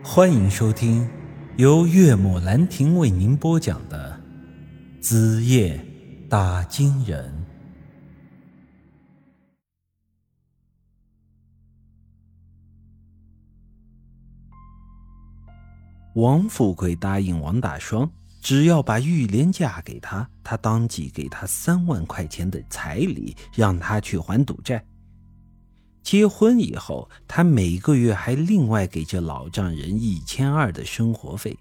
[0.00, 1.08] 欢迎收听
[1.56, 4.18] 由岳母兰亭为您播讲的
[5.02, 5.84] 《子夜
[6.30, 7.28] 打金人》。
[16.14, 18.08] 王富贵答应王大双，
[18.40, 24.82] 只要把玉莲嫁给他，他当即给他三万块钱的彩礼，让他去还赌债。
[26.10, 31.58] 结婚以后，他每个月还另外给这老丈人一千二的生活费。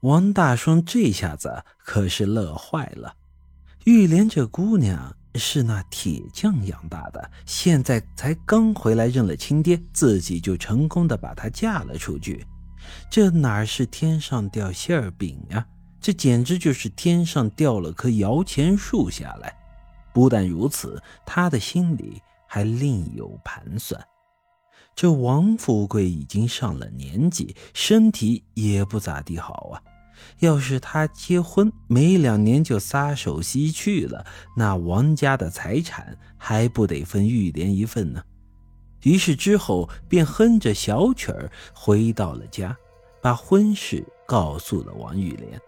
[0.00, 3.14] 王大双这下子可是乐坏了。
[3.84, 12.46] 玉莲这姑娘是那铁匠养大的，现在才刚回来认了亲爹，自己就成功的把她嫁了出去，
[13.10, 15.66] 这哪是天上掉馅饼呀？
[16.02, 19.56] 这简直就是天上掉了棵摇钱树下来。
[20.12, 22.20] 不但如此，他的心里……
[22.54, 24.00] 还另有盘算。
[24.94, 29.82] 这王富贵已经上了年纪，身体也不咋地好啊。
[30.38, 34.24] 要是他结婚没两年就撒手西去了，
[34.56, 38.22] 那王家的财产还不得分玉莲一份呢？
[39.02, 42.76] 于是之后便哼着小曲儿回到了家，
[43.20, 45.60] 把婚事告诉了王玉莲。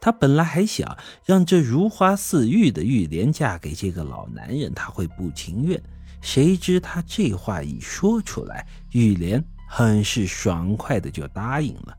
[0.00, 0.96] 他本来还想
[1.26, 5.78] 让这如花似玉的玉莲嫁给这个老男人，他会不情愿。
[6.24, 11.94] 谁知他这话一说出来，玉莲很是爽快的就答应了。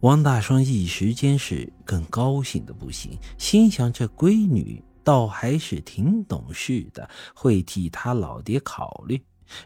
[0.00, 9.22] 王大双一时间是更高兴的不行，心想这闺女倒还是挺懂事的，会替他老爹考虑，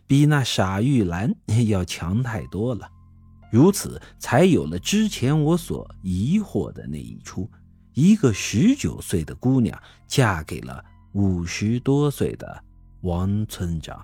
[0.07, 1.35] 比那傻玉兰
[1.67, 2.87] 要强太多了。
[3.51, 7.51] 如此才有了之前我所疑惑的那一出：
[7.95, 12.63] 一个十九岁的姑娘嫁给了五十多岁的。
[13.05, 14.03] 王村长，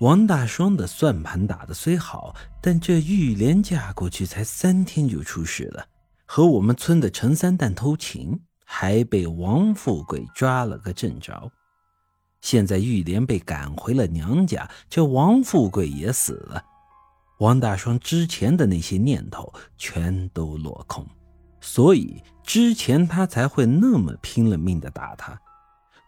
[0.00, 5.86] 王大双的算盘打的虽好，但这玉莲嫁过去才三天就出事了，
[6.26, 11.48] 和我们村的陈三蛋偷情，还被王富贵抓了个正着。
[12.40, 16.60] 现在玉莲被赶回了娘家，这王富贵也死了，
[17.38, 21.06] 王大双之前的那些念头全都落空，
[21.60, 25.40] 所以之前他才会那么拼了命的打他。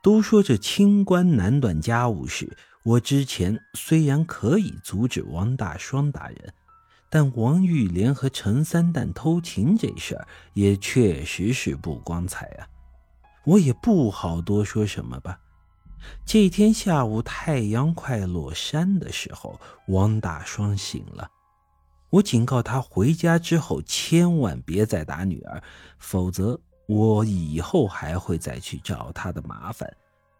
[0.06, 2.56] 都说这清官难断家务事。
[2.84, 6.54] 我之前虽然可以阻止王大双打人，
[7.10, 12.68] 但王玉莲和陈三蛋偷情这事儿也确实是不光彩啊。
[13.44, 15.40] 我也不好多说什么吧。
[16.24, 21.28] 这天下午太阳快落山的时候，王大双醒了。
[22.10, 25.60] 我警告他回家之后千万别再打女儿，
[25.98, 26.60] 否则。
[26.86, 29.96] 我以后还会再去找他的麻烦，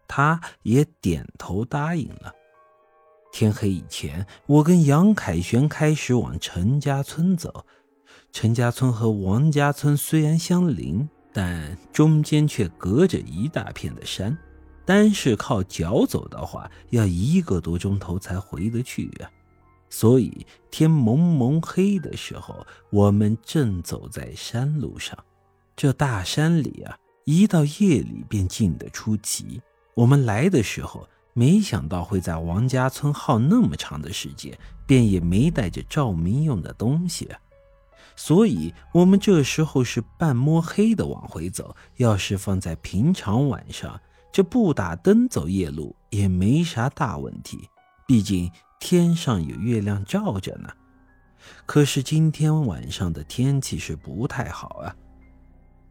[0.07, 2.33] 他也点头答应了。
[3.31, 7.65] 天黑以前，我跟杨凯旋开始往陈家村走。
[8.31, 14.37] 陈家村和王家村虽然相邻，但中间却隔着一大片的山，
[14.85, 19.29] 单是靠脚走的话，要一个多钟头才回得去啊。
[19.89, 25.17] 所以天蒙蒙黑的时候，我们正走在山路上。
[25.77, 29.61] 这大山里啊，一到夜里便静得出奇。
[29.93, 34.57] 我们来的时候，没想到会在王家村耗那么长的时间，
[34.87, 37.29] 便也没带着照明用的东西。
[38.15, 41.75] 所以，我们这时候是半摸黑的往回走。
[41.97, 44.01] 要是放在平常晚上，
[44.33, 47.69] 这不打灯走夜路也没啥大问题，
[48.07, 50.69] 毕竟天上有月亮照着呢。
[51.67, 54.95] 可是今天晚上的天气是不太好啊。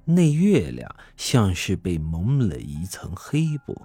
[0.08, 3.76] 那月亮像是被蒙了一层黑布，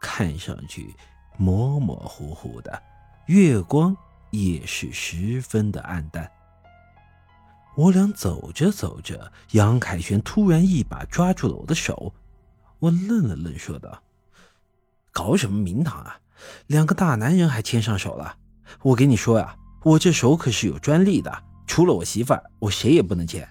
[0.00, 0.92] 看上去
[1.36, 2.82] 模模糊糊的，
[3.26, 3.96] 月光
[4.32, 6.28] 也是十分的暗淡。
[7.76, 12.12] 我俩走着走着，杨凯旋突然一把抓住了我的手，
[12.80, 14.02] 我愣了愣，说道
[15.14, 16.18] ：“搞什么名堂啊？
[16.66, 18.36] 两个大男人还牵上手了？
[18.82, 23.48] 我跟你说呀，我这手可是有专利的，除了我媳妇儿，我谁也不能牵。”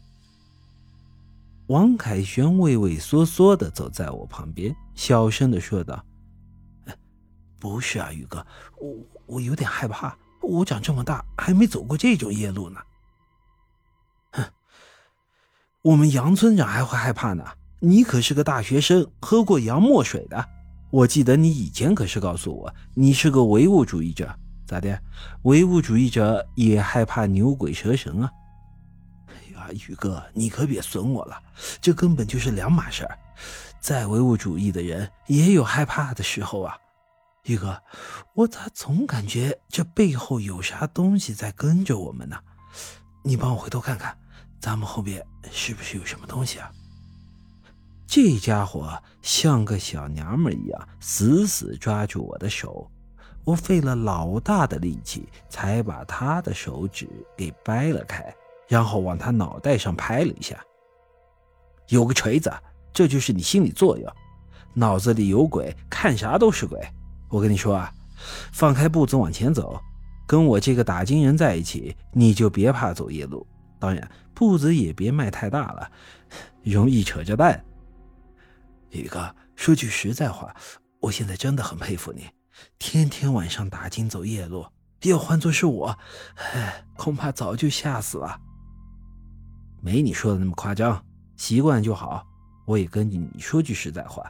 [1.67, 6.01] 王凯旋畏畏缩缩的走在我旁边，小声的说道
[7.59, 8.45] ：“不是啊，宇哥，
[8.79, 10.17] 我我有点害怕。
[10.41, 12.79] 我长这么大还没走过这种夜路呢。
[14.31, 14.45] ”“哼，
[15.81, 17.43] 我们杨村长还会害怕呢。
[17.81, 20.47] 你可是个大学生，喝过洋墨水的。
[20.89, 24.33] 我记得你以前可是告诉我，你是个唯物主义者。
[24.65, 24.97] 咋的？
[25.41, 28.31] 唯物主义者也害怕牛鬼蛇神啊？”
[29.73, 31.41] 宇哥，你可别损我了，
[31.81, 33.17] 这根本就是两码事儿。
[33.79, 36.77] 再唯物主义的人也有害怕的时候啊。
[37.43, 37.81] 宇哥，
[38.33, 42.37] 我咋总感觉这背后有啥东西在跟着我们呢？
[43.23, 44.17] 你帮我回头看看，
[44.59, 46.69] 咱们后边是不是有什么东西啊？
[48.05, 52.89] 这家伙像个小娘们一样，死死抓住我的手。
[53.45, 58.35] 我费了老大的力气，才把他的手指给掰了开，
[58.67, 60.61] 然后往他脑袋上拍了一下。
[61.87, 62.51] 有个锤子，
[62.93, 64.11] 这就是你心理作用。
[64.73, 66.79] 脑子里有鬼，看啥都是鬼。
[67.29, 67.91] 我跟你说啊，
[68.51, 69.79] 放开步子往前走，
[70.27, 73.45] 跟我这个打金人在一起，你就别怕走夜路。
[73.79, 75.91] 当然，步子也别迈太大了，
[76.63, 77.63] 容易扯着蛋。
[78.89, 80.55] 宇哥，说句实在话，
[80.99, 82.27] 我现在真的很佩服你，
[82.79, 84.65] 天天晚上打金走夜路。
[85.03, 85.97] 要换做是我，
[86.35, 88.39] 唉，恐怕早就吓死了。
[89.87, 91.01] 没你说的那么夸张，
[91.37, 92.21] 习惯就好。
[92.65, 94.29] 我也跟你说句实在话，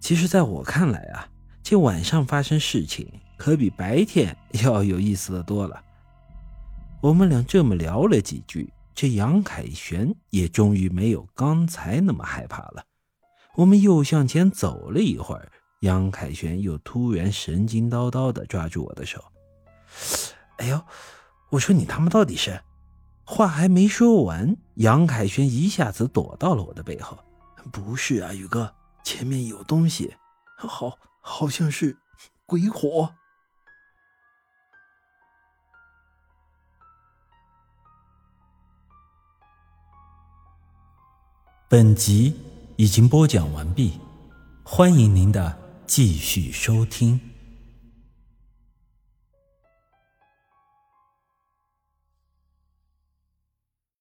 [0.00, 1.28] 其实在我看来啊。
[1.62, 5.80] 这晚上发生事情可比白天要有意思的多了。
[7.00, 12.82] 我们俩这么聊了几句，这杨凯旋也终于没有刚才那么害怕了。
[13.54, 15.48] 我们又向前走了一会儿，
[15.82, 19.22] 杨凯旋又突然神经叨叨地抓住我的手。
[20.56, 20.82] 哎呦，
[21.50, 22.60] 我说你他妈到底是……
[23.24, 27.18] 话还没说完，杨凯旋一下子躲到了我的背后。
[27.70, 30.14] 不是啊，宇哥，前面有东西。
[30.56, 30.98] 好。
[31.24, 31.98] 好像是
[32.46, 33.14] 鬼火。
[41.68, 42.34] 本集
[42.74, 44.00] 已经播讲完毕，
[44.64, 47.31] 欢迎您的继续收听。